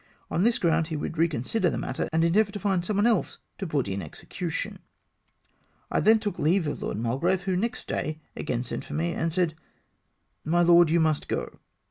On 0.31 0.41
this 0.43 0.57
ground 0.57 0.87
he 0.87 0.95
would 0.95 1.15
reconsider 1.19 1.69
the 1.69 1.77
matter, 1.77 2.09
and 2.11 2.23
endeavour 2.23 2.51
to 2.53 2.57
find 2.59 2.83
some 2.83 2.95
one 2.95 3.05
else 3.05 3.37
to 3.59 3.67
put 3.67 3.87
it 3.87 3.91
in 3.91 4.01
execution. 4.01 4.79
I 5.91 5.99
then 5.99 6.17
took 6.17 6.39
leave 6.39 6.65
of 6.65 6.81
Lord 6.81 6.97
Mulgrave, 6.97 7.43
who, 7.43 7.55
next 7.55 7.87
day, 7.87 8.19
again 8.35 8.63
sent 8.63 8.83
for 8.83 8.95
me, 8.95 9.13
when 9.13 9.25
he 9.25 9.29
said," 9.29 9.53
My 10.53 10.63
lord, 10.63 10.89
you 10.89 10.99
must 10.99 11.27
go. 11.27 11.59